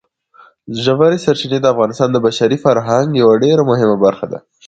[0.83, 4.39] ژورې سرچینې د افغانستان د بشري فرهنګ یوه ډېره مهمه برخه ده.